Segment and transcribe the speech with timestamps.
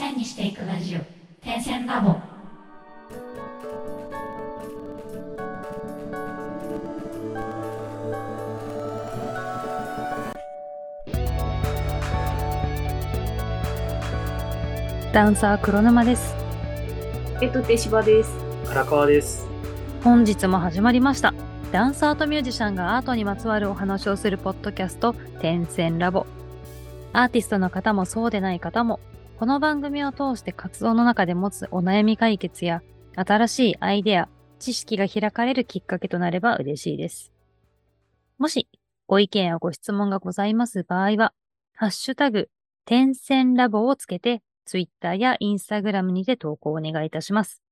[0.00, 1.00] 線にしていくラジオ
[1.44, 2.16] 点線ラボ
[15.12, 16.34] ダンサー黒沼です。
[17.42, 18.30] えっと、手芝です。
[18.70, 19.46] 荒川です。
[20.02, 21.34] 本日も始まりました。
[21.72, 25.12] ダンサーとミュージシャンがアートにまつわるお話をするポッドキャスト、
[25.42, 26.26] 点線ラボ。
[27.12, 29.00] アーティストの方もそうでない方も、
[29.40, 32.82] この番組を通して活動の中で持つお悩み解決や、
[33.14, 34.28] 新しいアイデア、
[34.58, 37.32] 知識が開かれるきっかけとなれば嬉しいです。
[38.36, 38.68] もし、
[39.06, 41.32] ご意見やご質問がございます場合は、
[41.74, 42.50] ハッシュタグ、
[42.84, 47.62] 点線ラボをつけて、Twitter や Instagram にて投稿をお願いいたします。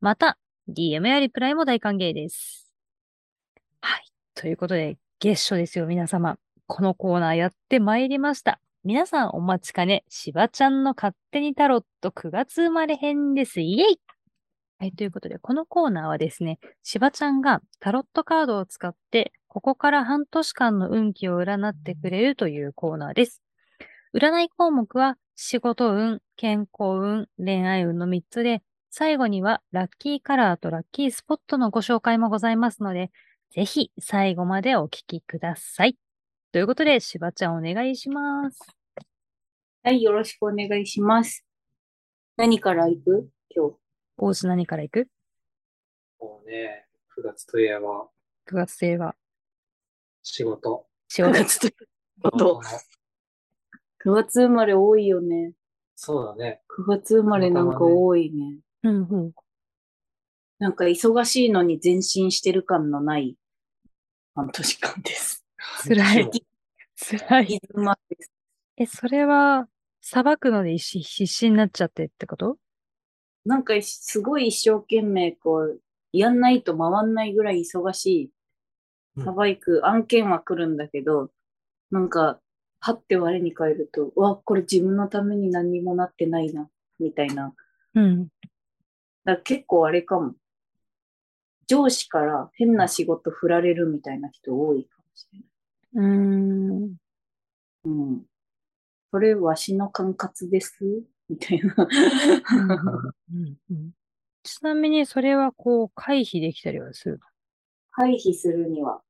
[0.00, 0.36] また、
[0.68, 2.74] DM やリプライも大歓迎です。
[3.82, 4.12] はい。
[4.34, 6.38] ということで、月初ですよ、皆様。
[6.66, 8.58] このコーナーやってまいりました。
[8.84, 13.62] 皆さんお待ちかね、しばちゃんの勝手にタロット9月生まれ編です。
[13.62, 13.98] イエイ
[14.78, 14.92] はい。
[14.92, 23.40] ということで、このコーナーはですね、しばちゃんがタロットカードを使って、ここから半年間の運気を占ってくれるというコーナーです。
[24.14, 33.10] 占い項目は、仕事運、健康運、恋愛運の3つで、最後にはラッキーカラーとラッキースポットのご紹介もございますので、
[33.50, 35.96] ぜひ最後までお聞きください。
[36.54, 38.60] ということで、しばちゃんお願いします。
[39.82, 41.44] はい、よろしくお願いします。
[42.36, 43.28] 何から行く？
[43.50, 43.74] 今日。
[44.16, 45.08] 大津何から行く？
[46.20, 46.86] もうね、
[47.18, 48.06] 9月といえば
[48.48, 49.16] ?9 月生は
[50.22, 50.86] 仕事。
[51.08, 51.44] 仕9事。
[51.44, 51.76] 月と
[52.22, 52.60] こと
[54.04, 55.54] 9月生まれ多いよね。
[55.96, 56.62] そうだね。
[56.78, 58.58] 9月生まれなんか多いね。
[58.84, 59.32] うんうん。
[60.60, 63.36] なんか忙しいのに前進してる感のない
[64.36, 65.43] 半年間です。
[65.82, 66.30] 辛い。
[66.96, 67.60] 辛い。
[68.76, 69.68] え、それは、
[70.00, 72.58] さばくので必死になっちゃってってこと？
[73.44, 75.80] なんかすごい一生懸命こう、
[76.12, 78.30] やんないと回んないぐらい忙しい、
[79.16, 81.30] うんさばいく案件は来るんだけど、
[81.90, 82.40] なんか、
[82.80, 86.68] はって我に返ると、うわ、これ自分のために何にもなってないな、
[86.98, 87.54] みたいな。
[87.94, 88.28] うん。
[89.24, 90.34] だ結構あれかも。
[91.66, 95.44] 上司から変な仕事振られるみたいな人多いかもしれな
[95.94, 96.04] うい。
[96.04, 96.96] ーん。
[97.84, 98.22] うん。
[99.12, 100.78] それわしの管轄です？
[101.28, 101.74] みたいな。
[103.32, 103.90] うんうん
[104.46, 107.18] ちなみにそれはこう回避できたりはする
[107.92, 109.02] 回避するには、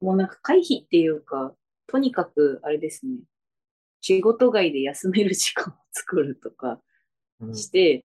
[0.00, 1.54] もうなんか回避っていうか、
[1.86, 3.18] とにかくあれですね。
[4.00, 6.80] 仕事外で休める時間を作るとか
[7.40, 8.06] うんして、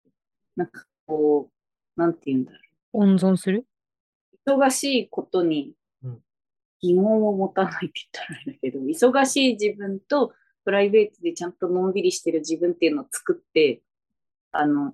[0.54, 1.50] なんかこ
[1.97, 2.59] う、なんて言うんだろ
[2.93, 3.66] 温存する？
[4.47, 4.50] う。
[4.50, 5.75] 忙しいことにうん
[6.84, 10.34] 疑問を持たないって言ったらあれだけど、忙しい自分と
[10.67, 13.81] プライベートでちゃんとのんびりしてる自分っていうのを作って、
[14.53, 14.93] あの、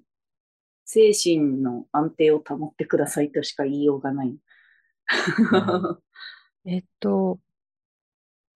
[0.85, 4.37] 精神の安定を保ってくださいとしか言いようがない。
[6.65, 7.41] えっと、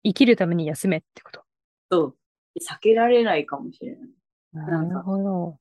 [0.05, 1.43] 生きるために休めってこと？
[1.91, 2.17] そう。
[2.61, 4.11] 避けられないかもしれない。
[4.53, 5.56] なるほど。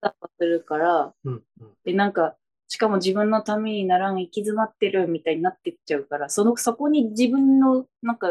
[0.00, 2.36] だするから、うんうんで、なんか、
[2.72, 8.28] しかも自分のためにならん、行き詰まってるみたいになってっちゃうから、その、そこに自分の、なんか、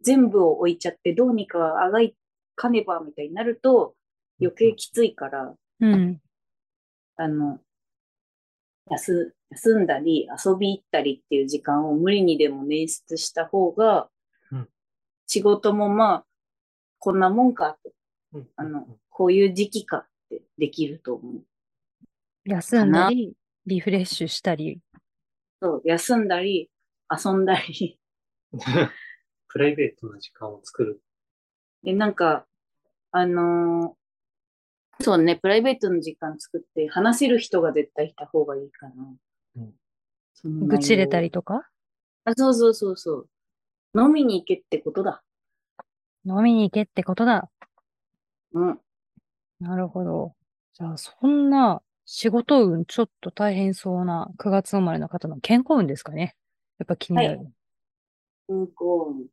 [0.00, 2.16] 全部を置いちゃって、どうにかあがい
[2.56, 3.94] かねばみたいになると、
[4.40, 6.18] 余計きついから、うん。
[7.16, 7.60] あの、
[8.90, 14.08] 休、休んだり、遊び行ったりっていう時間を無理にでも捻出した方が、
[14.50, 14.68] うん。
[15.26, 16.26] 仕事もまあ、
[16.98, 17.92] こんなもんかと、
[18.32, 18.48] うん。
[18.56, 21.42] あの、こういう時期かってできると思う。
[22.46, 24.80] 休んだり、リフレッシュしたり。
[25.60, 26.70] そう、休んだり、
[27.10, 27.98] 遊んだり。
[29.48, 31.00] プライベートな時間を作る。
[31.82, 32.46] で、なんか、
[33.10, 34.04] あのー
[35.00, 39.16] そうね、プライベートの時間作って話せる人が絶対いた方がいいかな。
[39.56, 39.74] うん
[40.34, 41.68] そ愚痴れたりとか？
[42.24, 43.28] あ、そうそうそうそう。
[44.00, 45.22] 飲みに行けってことだ。
[46.24, 47.50] 飲みに行けってことだ。
[48.52, 48.80] うん。
[49.60, 50.34] なるほど。
[50.74, 56.36] じゃあ、そんな仕事運ちょっと大変そうな9月生まれの方の健康運ですかね。
[56.78, 57.38] やっぱ気になる。
[58.48, 59.28] 健康。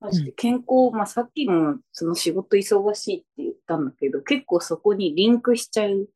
[0.00, 6.08] マジで健康、まあ、さっきもその仕事忙しいって言ったんだけど、結構そこにリンクしちゃう、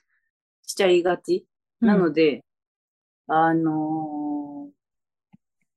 [0.62, 1.46] しちゃいがち。
[1.80, 2.44] なので、
[3.26, 4.76] あのー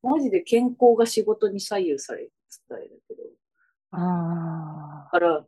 [0.01, 2.31] マジで健康が仕事に左右される
[2.69, 3.23] 伝えだけど。
[3.91, 5.45] ああだから、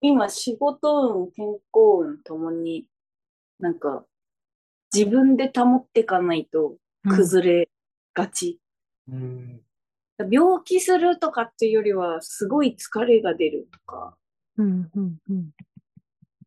[0.00, 1.60] 今仕事運、健康
[2.02, 2.86] 運ともに、
[3.60, 4.04] なんか、
[4.94, 7.68] 自分で保っていかないとー、崩れ
[8.14, 8.60] がち。
[9.08, 9.60] うん。
[10.30, 14.16] 病気するとかっていうよりは、すごい疲れが出るとか、
[14.56, 15.50] うん、うん、うん。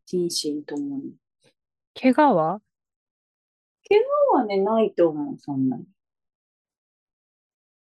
[0.06, 1.12] 心身ともに。
[2.00, 2.60] 怪我は？
[3.90, 5.84] 今はね、ないと思う、そんなに。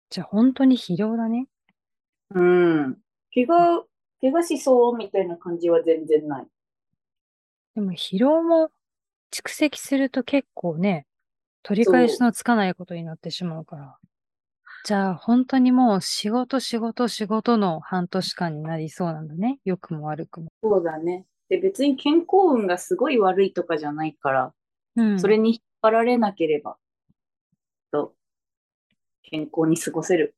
[0.10, 1.48] じゃあ本当に疲労だね。
[2.34, 2.98] うん。
[3.34, 3.86] 怪我、
[4.22, 6.48] 怪我しそうみたいな感じは全然ない。
[7.76, 8.70] でも疲労も
[9.34, 11.08] 蓄積すると結構ね、
[11.64, 13.98] 取り返しのつかないことになってしまうから。
[14.86, 19.60] じゃあ本当にもう仕事仕事仕事の半年間になりそうなんだね。
[19.66, 20.52] 良くも悪くも。
[20.62, 21.26] そうだね。
[21.50, 24.54] で、別に健康運がすごい悪いとかじゃないから、
[24.98, 25.20] うん。
[25.20, 26.78] それに引っ張られなければ、
[27.92, 28.14] と、
[29.24, 30.36] 健康に過ごせる。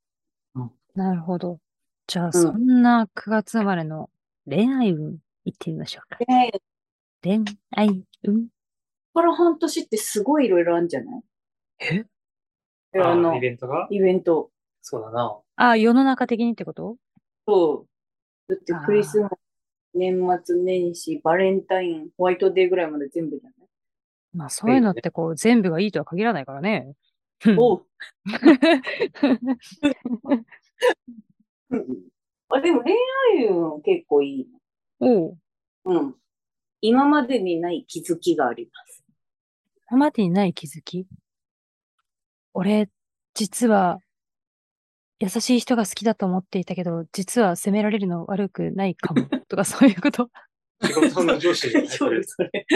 [0.96, 1.60] なるほど。
[2.08, 4.10] じゃあそんな9月生まれの
[4.48, 6.20] 恋愛運いってみましょうか。
[7.22, 8.55] 恋愛運こ
[9.16, 11.22] から半年ってすごいいろいろあるんじゃない？
[11.80, 12.06] え？
[12.94, 13.88] えあのイ、ベントが？
[13.90, 14.52] イベント。
[14.82, 15.40] そうだな。
[15.56, 16.98] あ、世の中的にってこと？
[17.48, 17.88] そ
[18.50, 18.54] う。
[18.54, 19.32] だってクリスマス、
[19.96, 23.54] 年末年始、バレンタイン、ホワイトデーぐらいまで全部じゃない？
[24.34, 26.94] まあそういうのってこう全部がいいとは限らないからね。
[27.58, 27.86] おう。
[32.50, 32.94] あ、でも恋
[33.40, 34.48] 愛運結構いい
[35.00, 35.38] おう。
[35.86, 36.02] の。
[36.02, 36.16] うん。
[36.82, 39.05] 今までにない気づきがあります。
[39.96, 41.08] 今までにない気づき？
[42.54, 42.90] 俺、
[43.34, 44.00] 実は、
[45.22, 49.22] 優しい人が好きだと思っていたけど、実は責められるの悪くないかも。
[49.48, 50.30] とかそういうこと。
[50.84, 51.88] 仕事の上司じゃない？
[51.88, 52.24] それ。
[52.24, 52.68] それ。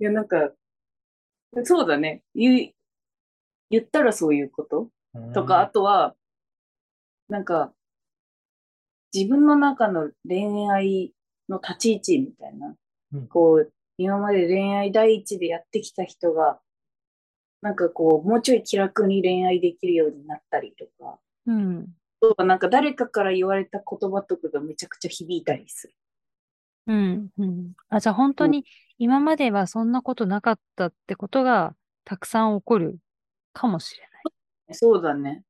[0.00, 0.50] いや、なんか、
[1.64, 2.22] そうだね。
[2.34, 2.72] 言う、
[3.68, 4.88] 言ったらそういうこと
[5.34, 6.16] とか、あとは、
[7.28, 7.74] なんか、
[9.12, 11.12] 自分の中の恋愛
[11.52, 12.74] の立ち位置みたいな、
[13.12, 16.60] うんこう、今まで恋愛第一でやってきた人が、
[17.60, 21.88] なんかこう、もうちょい気楽に恋愛できるようになったりとか、うん。
[22.20, 25.94] とかなんか誰かから言われた言葉とかがめちゃくちゃ響いたりする。
[26.86, 27.28] うん。
[27.38, 27.72] うん。
[27.88, 28.64] あ、じゃあ本当に
[28.98, 32.98] 今まではそんなことなかったってことがたくさん起こる
[33.52, 34.20] かもしれな
[34.72, 34.74] い。
[34.74, 35.44] そうだね。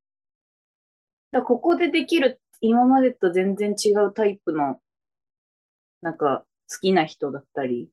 [1.31, 4.81] だからここでできる、今までと全然違うタイプの、
[6.03, 7.89] なんか好きな人だったり、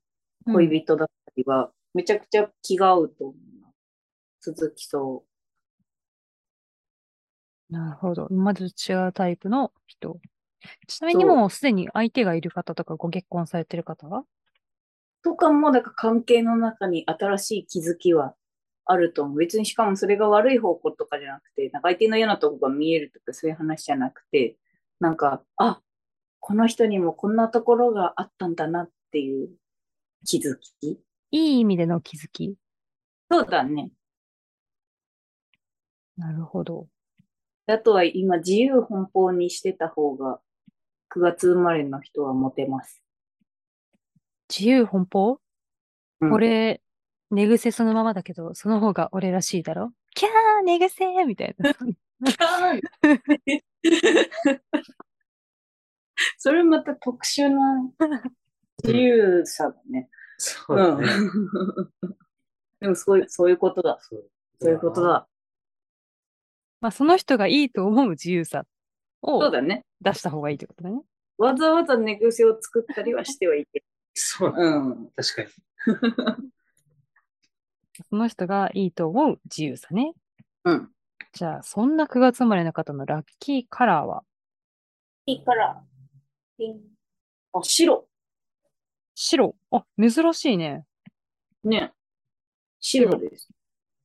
[0.48, 3.70] うん恋人だったりは、めちゃくちゃ気が合うと思うな。
[4.42, 5.26] 続きそ
[7.70, 8.28] なるほど。
[8.32, 10.20] 今までと違うタイプの人。
[10.88, 14.22] ちなみにもうすでに相手がいる方とかご結婚されてる方は？
[14.22, 14.26] う。
[15.24, 18.36] とかも、だから関係の中に新しい気づきは
[18.86, 19.38] あると思う。
[19.38, 24.56] 別にしかもそれが悪い方向とかじゃなくて、なんか相手の嫌なとこが見えるとかそういう話じゃなくて、
[25.00, 25.82] なんか、あ、
[26.50, 29.50] この人にもこんなところがあったんだなっていう
[30.26, 31.00] 気づき？
[31.30, 32.56] いい意味での気づき？
[33.30, 33.92] そうだね。
[36.18, 36.88] なるほど。
[37.68, 40.40] あとは今自由奔放にしてた方が
[41.14, 43.04] 9月生まれの人はモテます。
[44.50, 45.40] 自由奔放？
[46.22, 46.82] うん俺、
[47.30, 49.92] 寝癖そのままだけど、その方が俺らしいだろ？
[50.16, 50.32] キャー
[50.66, 51.76] 寝癖みたいな。
[56.38, 57.92] それまた特殊な
[58.84, 60.10] 自由さだね。
[60.38, 61.08] そうだね。
[62.80, 63.98] でもそういう、そういうことだ。
[64.02, 64.30] そう
[64.62, 65.02] そういうこと。
[65.04, 65.28] だ。
[66.82, 68.66] まあその人がいいと思う自由さ
[69.22, 69.86] をそうだね。
[70.02, 71.02] 出した方がいいってことだね。
[71.38, 73.84] わざわざ寝癖を作ったりはしてはいけ
[74.14, 74.66] そうだね。
[74.66, 75.12] うん。
[75.12, 75.50] 確かに。
[78.10, 80.14] その人がいいと思う自由さね。
[80.64, 80.90] うん。
[81.34, 84.24] じゃあ、そんな9月生まれの方のラッキーカラーは？
[85.26, 85.84] いいから、
[86.60, 86.82] ピン。
[87.54, 88.06] あ、白。
[89.16, 89.56] 白。
[89.72, 90.86] あ、珍しいね。
[91.64, 91.94] ね。
[92.82, 93.48] 白です。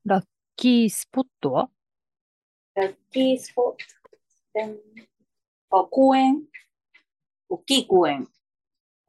[0.05, 1.69] ラッキースポットは？
[2.77, 3.79] ラッキースポット。
[5.71, 6.43] あ、公園？
[7.49, 8.29] 大きい公園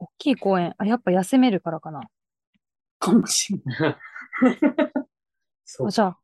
[0.00, 0.74] 大きい公園。
[0.78, 2.00] あ、やっぱ休めるからかな。
[2.98, 3.96] かもしれない。
[5.64, 5.90] そ うあ、。
[5.90, 6.18] じゃあ、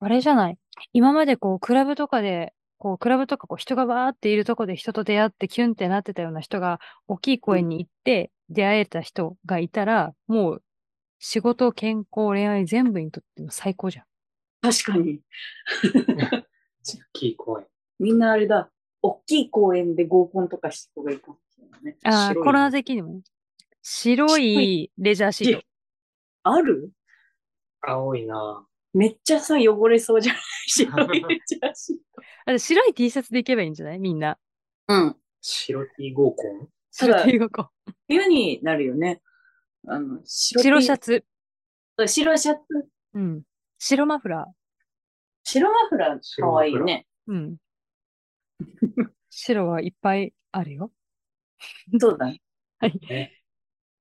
[0.00, 0.58] あれじゃない？
[0.94, 10.62] 今までこう、クラブとかで、こう、クラブとかこう、人がわーっているとこで人と出会ってキュンってなってたような人が、大きい公園に行って出会えた人がいたら、もう、
[11.20, 14.04] 仕事、健康、恋愛全部にとっても最高じゃん。
[14.62, 15.20] 確かに。
[17.12, 17.66] キー公園。
[18.00, 18.68] みんなあれだ。
[19.00, 21.96] 大きい公園で合コンとかした方がいいかもしれないね。
[22.02, 23.20] ああ、コロナ的にもね。
[23.80, 25.62] 白いレジャーシート。
[26.42, 26.90] ある？
[27.80, 30.42] 青いなめっちゃさ、汚れそうじゃない？
[30.68, 31.96] 白いレジャーシー
[32.54, 33.98] あ白い T シャツで行けばいいんじゃない？
[33.98, 34.38] みんな。
[34.86, 35.16] トうん。
[35.40, 36.68] 白 T 合コン？
[36.90, 37.92] 白 T がこう。
[38.08, 39.20] 冬になるよね。
[39.86, 41.24] あの、白白シャツ。
[41.98, 42.06] ツ。
[42.08, 42.60] 白シャツ。
[43.14, 43.42] うん。
[43.78, 44.46] 白マフラ
[45.44, 47.06] 白マフラーかわいいね。
[47.28, 47.32] ー。
[47.32, 47.56] うん。
[49.30, 50.92] 白はいっぱいあるよ。
[51.98, 52.40] そうだね。
[52.78, 52.98] はい。
[53.08, 53.42] ね。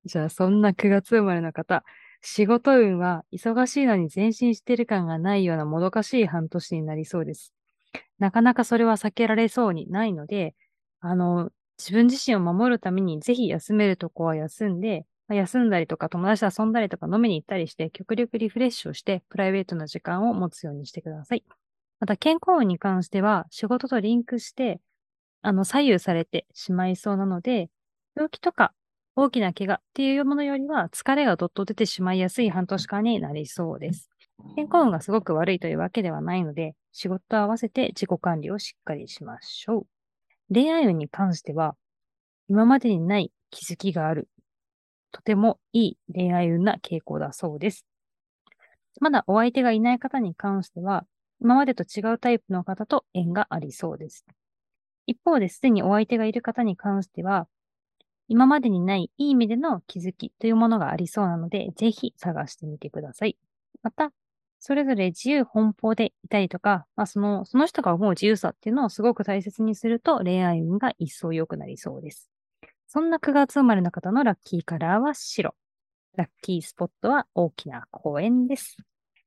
[0.04, 1.84] じゃあ、そんな9月生まれの方、
[2.22, 7.54] 仕事運は忙しいのに前進してる感がないようなもどかしい半年になりそうです。
[8.20, 10.56] なかなかそれは避けられそうにないので、
[11.00, 21.44] あの、自分自身を守るためにぜひ休めるとこは休んで、休んだりとか友達と遊んだりとか飲みに行ったりして極力リフレッシュをしてプライベートな時間を持つようにしてください。
[22.00, 24.80] また健康運に関しては仕事とリンクして、
[25.42, 27.70] あの、左右されてしまいそうなので、
[28.16, 28.74] 病気とか
[29.16, 34.10] 大きな怪我っていうものよりは疲れがどっと出てしまいやすい半年間になりそうです。
[34.56, 40.54] 健康運がすごく悪いというわけではないので、仕事と合わせて自己管理をしっかりしましょう。
[40.54, 41.76] 恋愛運に関しては、
[42.48, 44.30] 今までにない気づきがある。
[45.12, 47.86] とてもいい恋愛運な傾向だそうです。
[49.00, 51.06] まだお相手がいない方に関しては、
[51.40, 54.26] 今までと違うタイプの方と縁がありそうです。
[55.06, 57.48] 一方ですでにお相手がいる方に関しては、
[58.32, 63.38] 今までにないいい意味での気づきというものがありそうなので、ぜひ探してみてください。
[63.84, 64.14] また、
[64.58, 72.32] それぞれ自由奔放でいたりとか、まあ、その、その人が思う自由さっていうのをすごく大切にすると恋愛運が一層良くなりそうです。
[72.88, 75.54] そんな9月生まれの方のラッキーカラーは白。
[76.16, 78.78] ラッキースポットは大きな公園です。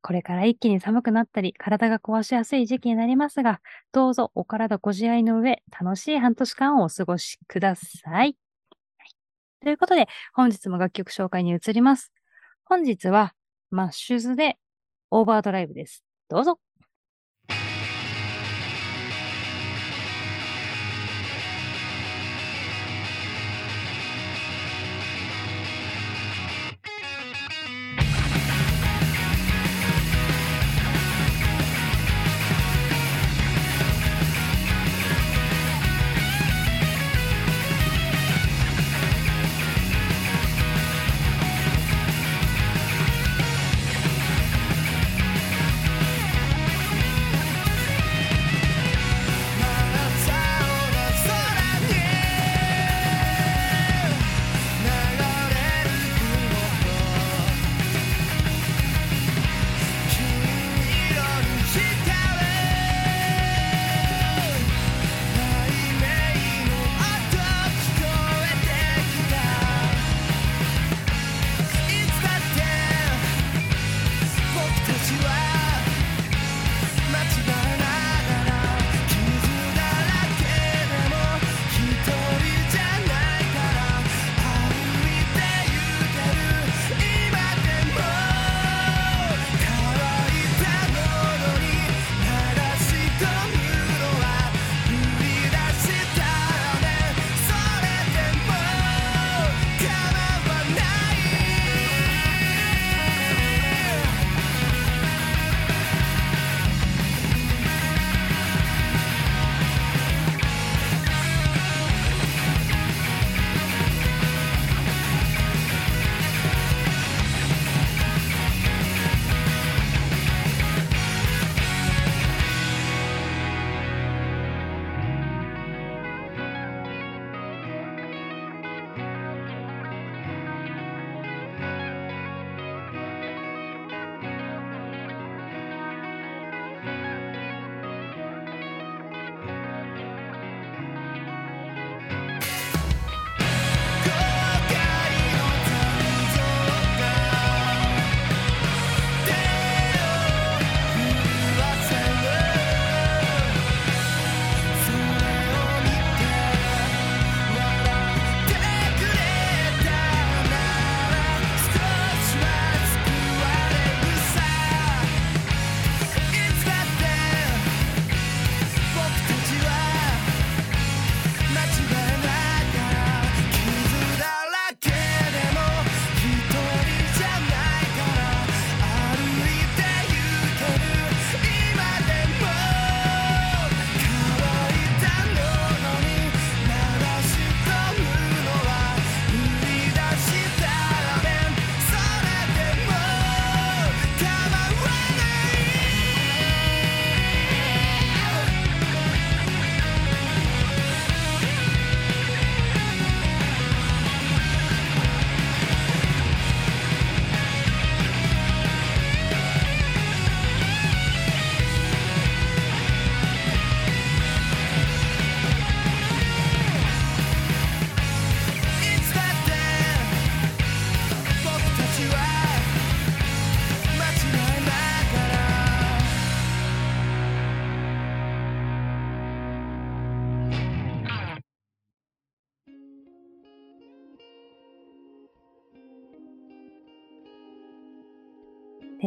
[0.00, 3.61] これから一気に寒くなったり、体が壊しやすい時期になりますが、
[3.92, 8.43] どうぞお体ご自愛の上、楽しい半年間をお過ごしください。
[9.64, 12.12] ということで、本日も楽曲紹介に移ります。
[12.64, 13.35] 本日は、
[13.71, 14.56] マッシュズで
[15.11, 16.04] オーバードライブです。
[16.28, 16.59] どうぞ。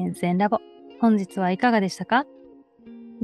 [0.08, 0.60] 点線ラボ。
[1.02, 2.26] 本日はいかがでしたか？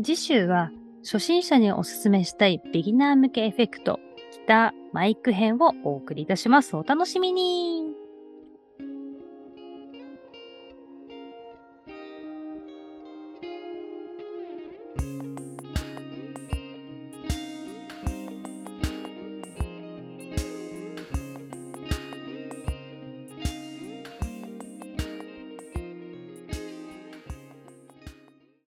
[0.03, 0.69] 次週は
[1.03, 3.99] 初心者におすすめしたいビギナー向けエフェクト、
[4.33, 6.75] ギター、マイク編をお送りいたします。
[6.75, 7.92] お楽しみに